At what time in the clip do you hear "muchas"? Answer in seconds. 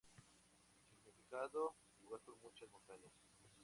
2.41-2.67